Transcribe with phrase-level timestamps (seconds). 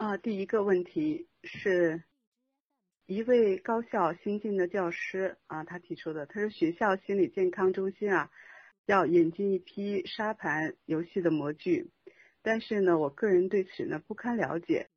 [0.00, 2.02] 啊，第一个问题是
[3.04, 8.30] 一位高校新进的教师啊，他提出的，他说学校心理健康中心啊，
[8.86, 11.90] 要引进一批沙盘游戏的模具，
[12.40, 14.88] 但是呢，我个人对此呢不堪了解，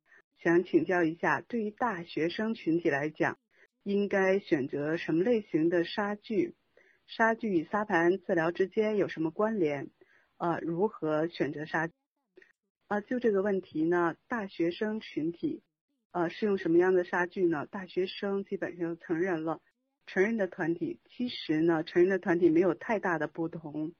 [0.42, 3.36] 想请教一下，对于大学生群体来讲，
[3.82, 6.54] 应该选择什么类型的沙具？
[7.06, 9.90] 沙具与沙盘治疗之间有什么关联？
[10.38, 11.90] 呃，如何选择沙？
[12.88, 15.62] 啊，就这个问题呢，大学生群体，
[16.12, 17.66] 呃，是用什么样的沙具呢？
[17.66, 19.60] 大学生基本上成人了，
[20.06, 23.94] 成人的团体其实呢，成人的团体没有太大的不同，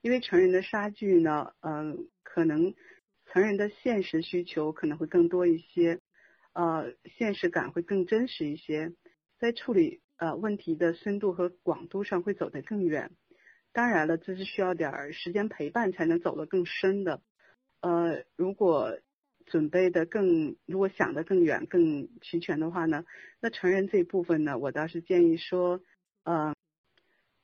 [0.00, 2.74] 因为成人的沙具呢，嗯，可能
[3.26, 6.00] 成人的现实需求可能会更多一些，
[6.54, 8.94] 呃，现实感会更真实一些，
[9.38, 13.10] 在处理呃问题的深度和广度上会走得更远。
[13.74, 17.20] 当然了，这是需要点时间陪伴才能走得更深的。
[17.82, 18.98] 呃，如果
[19.44, 23.04] 准备的更，如果想的更远、更齐全的话呢，
[23.40, 25.82] 那成人这一部分呢，我倒是建议说，
[26.22, 26.54] 呃，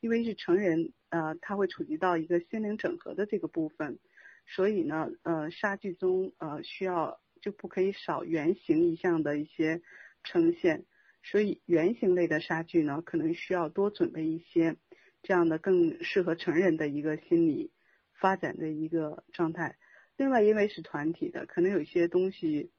[0.01, 3.99] 因为是成人，呃，他会触及到一个心灵整合的这个部分，
[4.47, 9.83] 所以呢，呃，沙具中呃需要就不可以少圆形一项的一些
[10.23, 10.85] 呈现，
[11.25, 14.77] 所以圆形类的沙具呢，可能需要多准备一些，
[15.23, 17.73] 这样的更适合成人的一个心理
[18.13, 19.77] 发展的一个状态。
[20.19, 22.73] 另外，因为是团体的，可能有些东西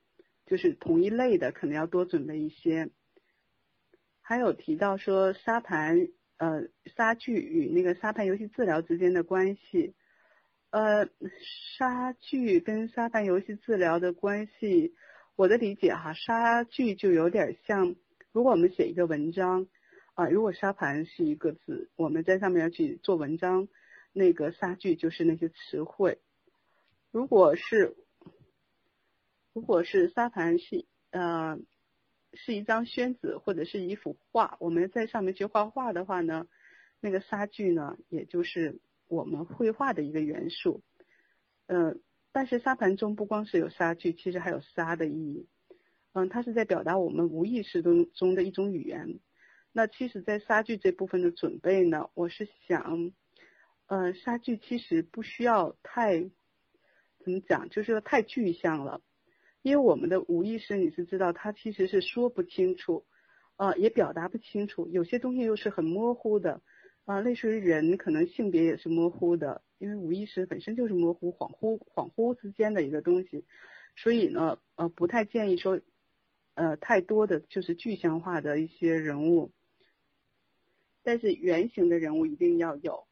[0.46, 2.90] 就是同一类的，可能要多准备一些。
[4.22, 6.68] 还有提到说沙盘，呃，
[6.98, 9.96] 沙具与那个沙盘游戏治疗之间的关系，
[10.70, 11.08] 呃，
[11.78, 14.94] 沙具跟沙盘游戏治疗的关系，
[15.38, 17.96] 我的理解哈，沙具就有点像，
[18.34, 19.66] 如果我们写一个文章，
[20.14, 23.70] 啊，如果沙盘是一个字，我们在上面要去做文章，
[24.12, 26.20] 那个沙具就是那些词汇。
[27.12, 27.96] 如果是，
[29.52, 31.58] 如果是沙盘是呃
[32.34, 36.48] 是一张宣纸或者是一幅画，我们在上面去画画的话呢，
[37.00, 40.84] 那个沙具呢，也就是我们绘画的一个元素。
[41.66, 42.00] 嗯，
[42.32, 45.48] 但是沙盘中不光是有沙具，其实还有沙的意义。
[46.14, 49.20] 嗯，它是在表达我们无意识中中的一种语言。
[49.72, 53.12] 那其实，在沙具这部分的准备呢，我是想，
[53.88, 56.30] 嗯，沙具其实不需要太。
[57.24, 57.70] 怎么讲？
[57.70, 59.02] 就是说太具象了，
[59.62, 63.06] 因为我们的无意识你是知道，它其实是说不清楚，
[63.58, 64.88] 啊，也表达不清楚。
[64.88, 66.62] 有些东西又是很模糊的，
[67.06, 73.44] 啊，类似于人可能性别也是模糊的，因为无意识本身就是模糊、恍惚、恍惚之间的一个东西，
[73.98, 75.82] 所以呢，呃，不太建议说，
[76.54, 79.52] 呃，太多的就是具象化的一些人物，
[81.04, 83.08] 但是圆形的人物一定要有，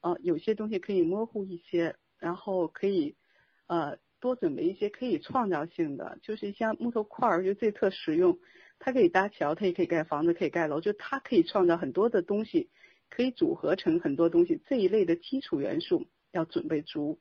[0.00, 3.16] 呃，有些东西可以模糊一些，然后可以。
[3.70, 8.36] 呃，多准备一些可以创造性的，就是像木头块儿，就这特实用。
[8.80, 12.68] 它可以搭桥，它也可以盖房子，可以盖楼，就它可以创造很多的东西，
[13.10, 14.60] 可以组合成很多东西。
[14.66, 17.20] 这一类的基础元素要准备足，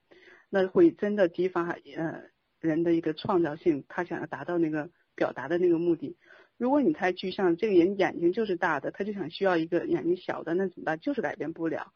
[0.49, 2.23] 那会真的激发呃
[2.59, 6.17] 人的一个创造性，他想要达到那个表达的那个目的。
[6.57, 10.99] 如果你太具象，这个人眼睛就是大的，他就想需要一个眼睛小的，那怎么办？
[10.99, 11.93] 就是改变不了。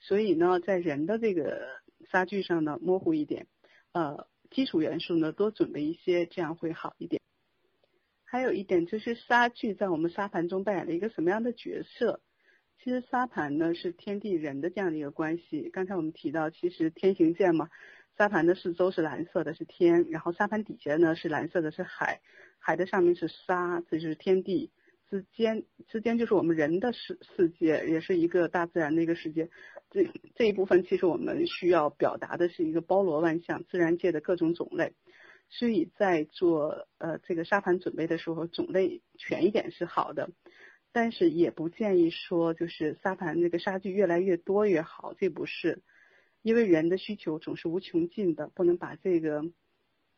[0.00, 1.68] 所以呢，在人的这个
[2.10, 3.46] 沙具上呢，模糊一点。
[3.92, 7.20] 呃，基础元素呢多准备一些，这样会好一点。
[8.24, 12.20] 还有一点就是沙具在我们沙盘中扮演了一个什么样的角色？
[12.82, 15.68] 其实沙盘呢是天地人的这样的一个关系。
[15.70, 17.68] 刚才我们提到，其实天行健嘛，
[18.16, 22.20] 沙盘的四周是蓝色的，是天；然后沙盘底下呢是蓝色的，是海；
[22.58, 24.70] 海的上面是沙，这就是天地。
[25.12, 29.50] 之间之间就是我们人的世世界，也是一个大自然的一个世界。
[29.90, 34.94] 这这一部分其实我们需要表达的是一个包罗万象、自然界的各种种类。
[35.50, 40.30] 所以在做呃这个沙盘准备的时候，种类全一点是好的，
[40.92, 45.82] 但是也不建议说就是沙盘那个沙具越来越多越好，这不是，
[46.40, 49.44] 因为人的需求总是无穷尽的，不能把这个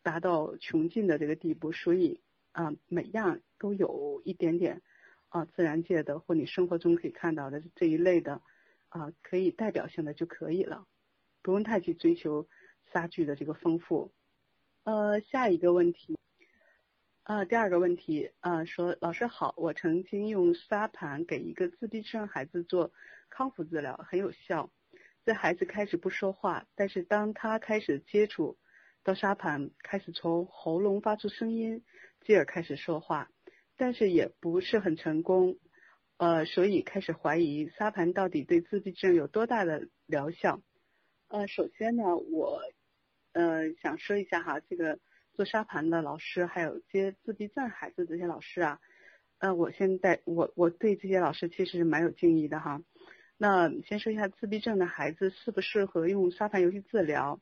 [0.04, 2.20] 达到穷尽的这个地步，所以。
[2.54, 4.80] 啊，每样都有一点点
[5.28, 8.40] 啊，自然界的或你生活中可以看到的这一类的
[8.88, 10.86] 啊，可以代表性的就可以了，
[11.42, 12.48] 不用太去追求
[12.92, 14.12] 沙具的这个丰富。
[14.84, 16.16] 呃，下一个问题，
[17.24, 22.92] 呃，第二个问题啊，说老师好，我曾经用沙盘给一个自闭症孩子做
[23.28, 24.70] 康复治疗，很有效。
[25.24, 28.56] 这孩子开始不说话，但是当他开始接触
[29.02, 31.82] 到沙盘，开始从喉咙发出声音。
[32.24, 33.28] 继而开始说话，
[33.76, 35.58] 但是也不是很成功，
[36.16, 40.60] 呃，所以开始怀疑沙盘到底对自闭症有多大的疗效。
[41.28, 42.60] 呃，首先呢，我
[43.32, 44.98] 呃想说一下哈，这个
[45.34, 48.80] 做沙盘的老师，还有接自闭症孩子这些老师啊，
[49.38, 52.80] 呃，我现在我我对这些老师其实是蛮有敬意的哈。
[53.36, 57.40] 那先说一下自闭症的孩子适不适合用沙盘游戏治疗？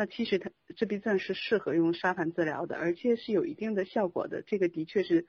[0.00, 5.26] 那其实他自闭症是适合用沙盘治疗的，而且是有一定的效果的，这个的确是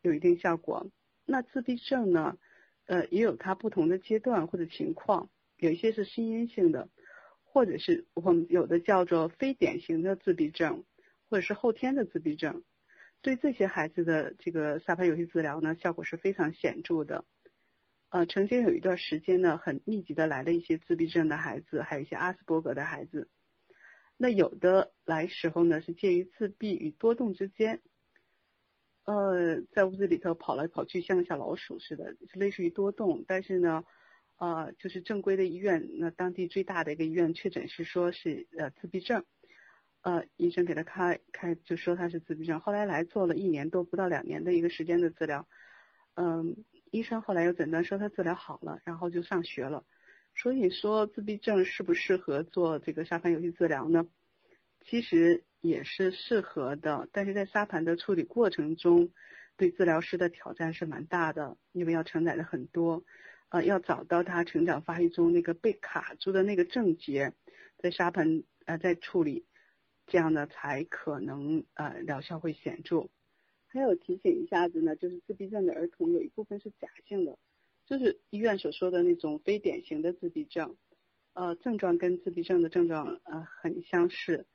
[0.00, 0.86] 有一定效果。
[1.24, 2.38] 那自闭症呢，
[2.86, 6.88] 呃，也有它不同的阶段或者情况，有一些是心因性的，
[7.42, 10.84] 或者是我们有的叫做非典型的自闭症，
[11.28, 12.62] 或者是后天的自闭症。
[13.22, 17.24] 对这些孩子的这个沙盘游戏治疗呢，效果是非常显著的。
[18.10, 23.28] 呃，曾经有一段时间呢，很密集的来了一些自闭症的孩子，还有一些阿斯伯格的孩子。
[24.22, 27.82] 那有的来时候呢，是介于自闭与多动之间，
[29.04, 33.24] 呃，在屋子里头跑来跑去，像个小老鼠似的，是类似于多动。
[33.26, 33.82] 但是呢，
[34.36, 39.24] 呃，就是正规的医院，那当地最大的一个医院确诊是说是呃自闭症，
[40.02, 42.60] 呃，医生给他开开就说他是自闭症。
[42.60, 45.48] 后来来做了一年多不到两年的一个时间的治疗，
[46.14, 46.64] 嗯。
[46.92, 49.82] 医生后来又诊断说他治疗好了，然后就上学了。
[50.34, 54.06] 所以说自闭症适不适合做这个沙盘游戏治疗呢？
[54.84, 59.10] 其实也是适合的，但是在沙盘的处理过程中，
[59.56, 63.04] 对治疗师的挑战是蛮大的，因为要承载的很多，
[63.50, 67.32] 呃，要找到他成长发育中那个被卡住的那个症结，
[67.78, 69.44] 在沙盘呃在处理，
[70.08, 73.08] 这样呢才可能呃疗效会显著。
[73.68, 77.38] 还有提醒一下子呢，就是自闭症的儿童有一部分是假性的，
[77.86, 80.76] 就是医院所说的那种非典型的自闭症，
[81.34, 84.46] 呃，症状跟自闭症的症状呃很相似，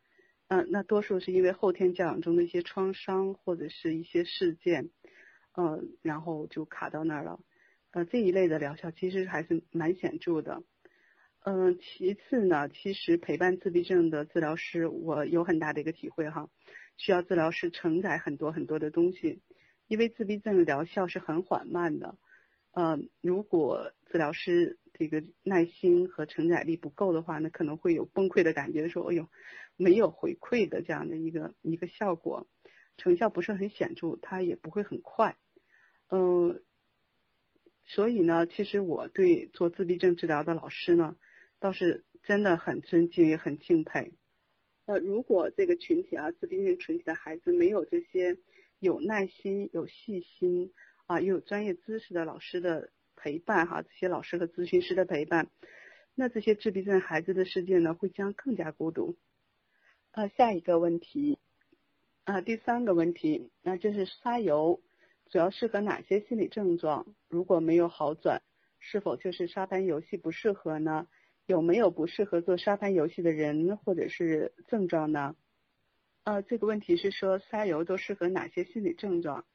[0.48, 4.90] 嗯，那多数是因为后天教养中的一些创伤或者是一些事件，
[5.54, 7.40] 呃，然后就卡到那儿了，
[7.92, 10.64] 呃，这一类的疗效其实还是蛮显著的，
[11.44, 16.50] 嗯，其次呢，其实陪伴自闭症的治疗师，我有很大的一个体会哈。
[16.98, 19.42] 需要治疗师承载很多很多的东西，
[19.88, 22.18] 因为自闭症的疗效是很缓慢的。
[22.78, 29.28] 呃，如果治疗师这个耐心和承载力不够的话，那可能会有崩溃的感觉，说哎呦，
[29.78, 32.46] 没有回馈的这样的一个一个效果，
[32.96, 35.38] 成效不是很显著，它也不会很快。
[36.12, 36.62] 嗯，
[37.84, 41.16] 所以呢，其实我对做自闭症治疗的老师呢，
[41.58, 44.14] 倒是真的很尊敬，也很敬佩。
[44.86, 48.38] 呃，如果这个群体啊，自闭症群体的孩子没有这些
[48.78, 50.72] 有耐心、有细心
[51.08, 55.48] 啊，又有专业知识的老师的陪伴哈，这些老师和咨询师的陪伴，
[56.16, 59.18] 那这些自闭症孩子的世界呢，会将更加孤独。
[60.12, 61.40] 呃，下一个问题，
[62.26, 64.82] 啊，第三个问题，那就是沙游
[65.30, 67.06] 主要适合哪些心理症状？
[67.30, 68.42] 如果没有好转，
[68.80, 71.08] 是否就是沙盘游戏不适合呢？
[71.46, 75.38] 有没有不适合做沙盘游戏的人或者是症状呢？
[76.26, 79.46] 呃，这个问题是说沙游都适合哪些心理症状？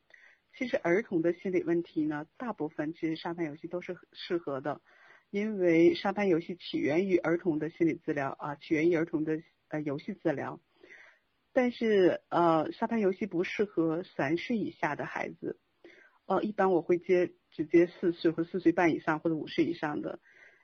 [0.57, 4.81] 其实儿童的心理问题呢，大部分其实沙盘游戏都是适合的，
[5.31, 10.61] 因为沙盘游戏起源于儿童的心理治疗啊，起源于儿童的呃游戏治疗。
[11.55, 15.59] 但是呃，沙盘游戏不适合三岁以下的孩子，
[16.27, 20.19] 呃，一般我会接只接四岁或四岁半以上或者五岁以上的。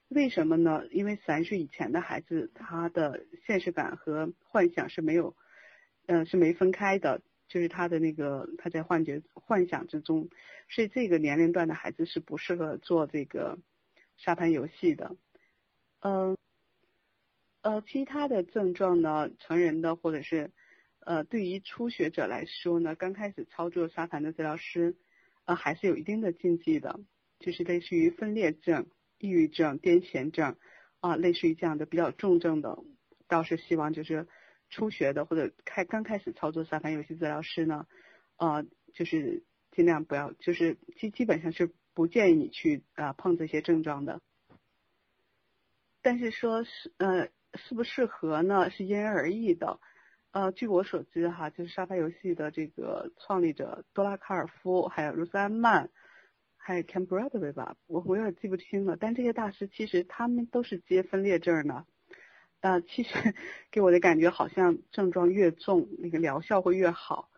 [0.09, 0.87] 为什么呢？
[0.91, 5.37] 因为三岁以前的孩子，他的现实感和幻想是没有，
[6.07, 10.29] 嗯，是没分开的，就是他的那个他在幻觉、幻想之中，
[10.69, 13.59] 所以这个年龄段的孩子是不适合做这个
[14.17, 15.17] 沙盘游戏的。
[16.01, 16.37] 嗯，
[17.63, 20.53] 呃，其他的症状呢，成人的或者是
[21.01, 24.97] 呃，对于初学者来说呢，刚开始操作沙盘的治疗师，
[25.47, 27.01] 呃，还是有一定的禁忌的，
[27.41, 28.87] 就是类似于分裂症。
[29.21, 30.55] 抑郁症、癫痫症
[31.01, 32.79] 啊，类似于这样的比较重症的，
[33.27, 34.29] 倒是希望就是
[34.69, 37.87] 初学的或者开刚开始操作沙盘游戏治疗师呢，
[38.37, 44.21] 呃，就是尽量不要，就是基基本上是不建议你去啊碰这些症状的。
[46.03, 49.81] 但是说是呃适不适合呢，是因人而异的。
[50.31, 55.91] 呃，据我所知哈，就是沙盘游戏的这个创立者多拉卡尔夫还有卢斯安曼。
[56.61, 58.99] 还有 Cam Bradley 吧，我我有点记不清了。
[58.99, 61.87] 但这些大师其实他们都是接分裂症的，
[62.61, 63.35] 呃，其实
[63.71, 67.31] 给我的感觉好像症状越重，那个疗效会越好。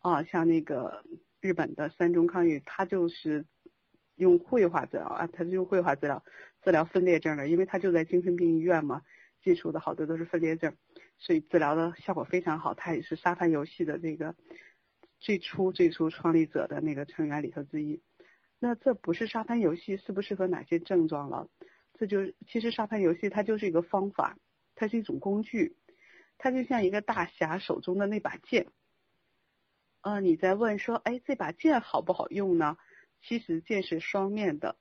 [0.00, 1.02] 啊，像那个
[1.40, 3.44] 日本的三中康裕，他就是
[4.14, 6.24] 用绘画治疗啊，他是用绘画治疗
[6.62, 9.02] 治疗分裂症的，因为他就在精神病医院嘛，
[9.42, 10.76] 接触的好多都是分裂症，
[11.18, 12.74] 所以治疗的效果非常好。
[12.74, 14.36] 他也是沙盘游戏的这个
[15.18, 18.00] 最初最初创立者的那个成员里头之一。
[18.60, 21.48] 那这不是沙盘游戏适不适合哪些症状了？
[21.94, 24.38] 这就其实沙盘游戏它就是一个方法，
[24.78, 25.76] 它是一种工具，
[26.38, 28.68] 它就像一个大侠手中的那把剑，
[30.02, 32.78] 呃，你在问说，哎，这把剑好不好用呢？
[33.20, 34.76] 其实剑是双面的，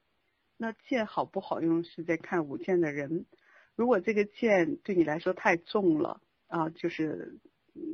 [0.55, 3.25] 那剑好不好用是在看舞剑的人。
[3.75, 7.39] 如果这个剑对你来说太重了啊，就是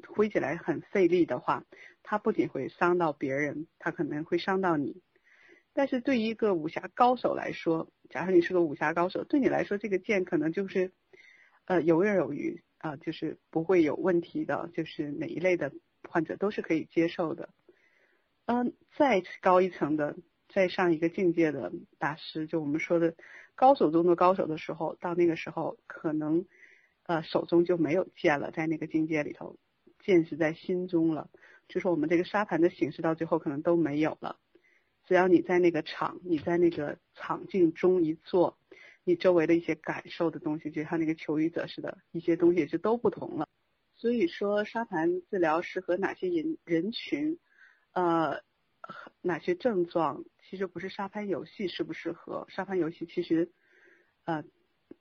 [0.10, 1.64] 挥起来很费力的话，
[2.04, 5.02] 它不仅会伤到别人，它可能会伤到你。
[5.72, 10.92] 但是对于一个武侠高手来说，假如你是个武侠高手，对你来说这个剑可能就是
[11.66, 15.72] 呃游刃有余啊，就是不会有问题的，就是哪一类的
[16.10, 17.50] 患者都是可以接受的。
[18.46, 20.16] 嗯，再高一层的。
[20.50, 23.16] 再上一个境界的大师，就我们说的
[23.56, 26.46] 高手中的高手的时候，到那个时候可能，
[27.08, 29.58] 呃，手中就没有剑了，在那个境界里头，
[30.06, 31.32] 剑是在心中了。
[31.68, 34.38] 就是我们这个沙盘的形式到最后可能都没有了。
[35.08, 38.56] 只要你在那个场，你在那个场境中一坐，
[39.04, 43.48] 你周围的一些感受的东西，就像那个求雨者似的，一些东西就都不同了。
[43.96, 47.40] 所以说，沙盘治疗适合哪些人人群？
[47.94, 48.42] 呃。
[49.22, 52.46] 哪些症状其实不是沙盘游戏适不适合？
[52.50, 53.50] 沙盘游戏其实，
[54.26, 54.44] 呃，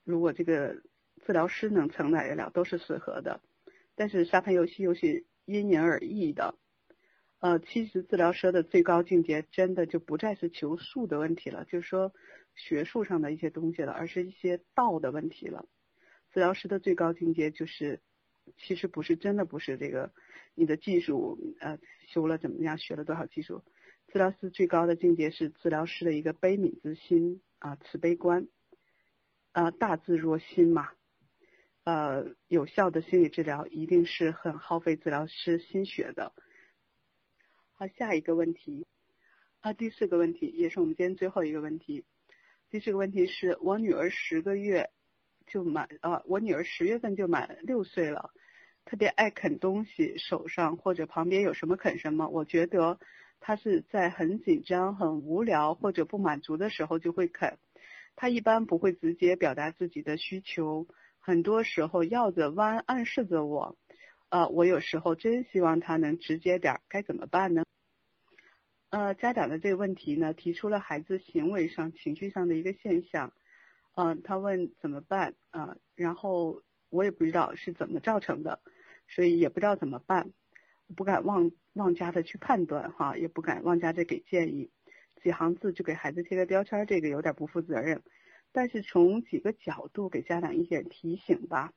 [0.05, 0.81] 如果这个
[1.27, 3.41] 治疗师能承载得了，都是适合的。
[3.97, 6.55] 但是沙盘游戏又是因人而异的。
[7.43, 12.15] 呃，其实治疗师的最高境界真的就不再是求术的问题了，就是说
[12.55, 15.67] 学术上的一些东西了，而是一些道的问题了。
[16.33, 18.01] 治疗师的最高境界就是，
[18.57, 20.13] 其实不是真的不是这个
[20.55, 21.79] 你的技术呃。
[22.09, 22.77] 修了怎么样？
[22.77, 23.65] 学了多少技术？
[24.09, 28.49] 治疗师最高的境界是治疗师的一个悲悯之心啊，慈悲观
[29.53, 30.91] 啊，大智若心嘛。
[31.85, 36.35] 呃，有效的心理治疗一定是很耗费治疗师心血的。
[37.83, 38.87] 好，下一个问题
[39.59, 42.05] 啊，第四个问题也是我们今天最后一个问题。
[42.71, 44.91] 第四个问题是我女儿十个月
[45.49, 48.31] 就满啊，我女儿十月份就满六岁了。
[48.85, 52.29] 特别爱啃东西，手上或者旁边有什么啃什么。
[52.29, 53.01] 我觉得
[53.41, 57.59] 他是在很紧张、很无聊或者不满足的时候就会啃。
[58.15, 60.87] 他一般不会直接表达自己的需求，
[61.19, 63.77] 很多时候绕着弯暗示着我。
[64.33, 67.65] 呃，我有时候真希望他能直接点，该怎么办呢？
[68.89, 73.33] 呃，家长的这个问题呢，提出了孩子行为上、情绪上的一个现象。
[73.95, 75.77] 嗯，他问怎么办啊？
[75.95, 76.63] 然后。
[76.93, 78.61] 我也不知道是怎么造成的，
[79.09, 80.31] 所以也不知道怎么办，
[80.95, 84.71] 不敢妄妄加的去判断哈，也不敢妄加的给建议，
[85.23, 88.03] 几行字就给孩子贴个标签，这个有点不负责任。
[88.53, 91.73] 但是从几个角度给家长一点提醒吧。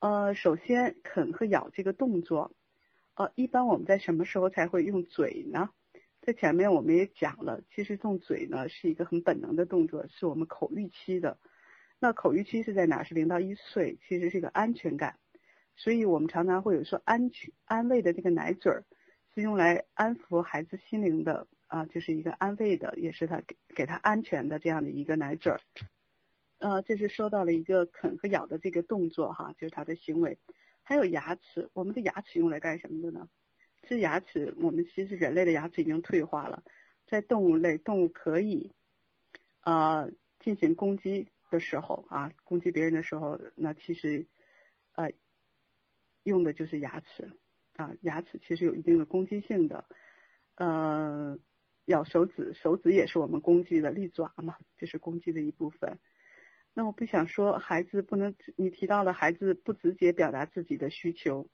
[0.00, 2.52] 呃，首先啃和咬这个动作，
[3.14, 5.70] 呃，一般我们在什么时候才会用嘴呢？
[6.20, 11.38] 在前面我们也讲了，其实动嘴呢是一个很本能的动作，是我们口欲期的。
[11.98, 13.02] 那口欲期是在哪？
[13.02, 15.18] 是零到一岁，其实是个安全感，
[15.74, 18.84] 所以我们常常会有说安全安慰的这个奶嘴儿，
[19.34, 25.60] 是用来安抚孩子心灵的啊，就是一个安慰的，也是他给给他安全的这样的一个奶嘴儿。
[26.58, 30.38] 呃，这是说到了一个啃和咬的这个动作哈，就是它的行为。
[30.82, 33.28] 还有牙齿，我们的牙齿用来干什么的呢？
[33.82, 36.62] 其实牙齿，我们其实人类的牙齿已经退化了，
[37.06, 38.72] 在动物类，动物可以
[39.62, 40.10] 呃
[40.40, 41.28] 进行攻击。
[41.50, 44.26] 的时候啊，攻击别人的时候，那其实，
[44.92, 45.10] 呃，
[46.22, 47.32] 用的就是牙齿
[47.74, 49.86] 啊，牙齿其实有一定的攻击性的，
[50.56, 51.38] 呃，
[51.86, 55.98] 咬手指，手指也是我们攻击的利爪嘛，这是攻击的一部分。
[56.78, 61.50] 那我不想说孩子不能，你提到了孩子不直接表达自己的需求，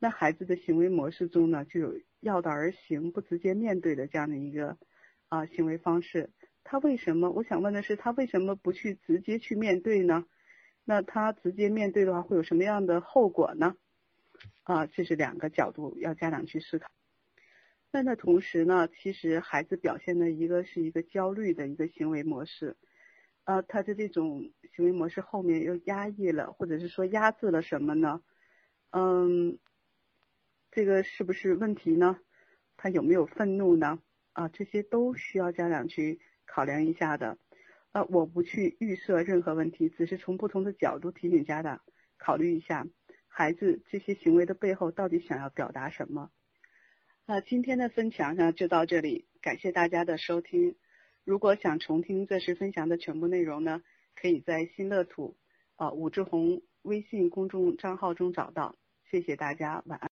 [0.00, 4.76] 那孩子的行为模式中呢，就有绕道而行、不直接面对的这样的一个
[5.28, 6.30] 啊行为方式。
[6.64, 7.30] 他为什么？
[7.30, 10.26] 我想问的是，他为什么不去直接去面对呢？
[10.84, 13.76] 那他直接面对的话，会有什么样的后果呢？
[14.64, 16.90] 啊，这是两个角度要家长去思考。
[17.92, 22.76] 那那同时呢，其实孩子表现的一个是一个焦虑的一个行为模式，
[23.44, 28.22] 呃，他的这种行为模式后面又压抑了，或者是说压制了什么呢？
[28.90, 29.58] 嗯，
[30.70, 32.18] 这个是不是问题呢？
[32.76, 34.00] 他有没有愤怒呢？
[34.32, 36.20] 啊，这些都需要家长去。
[36.46, 37.38] 考量一下的，
[37.92, 41.80] 呃，我不去预设任何问题，只是从不同的角度提醒家长
[42.18, 42.86] 考虑一下
[43.28, 46.30] 孩子这些行为的背后到底想要表达什么。
[47.24, 50.76] 那今天的分享呢就到这里，感谢大家的收听。
[51.24, 53.82] 如果想重听这次分享的全部内容呢，
[54.14, 55.36] 可以在新乐土
[55.76, 58.76] 啊武志红微信公众账号中找到。
[59.10, 60.10] 谢谢大家，晚安。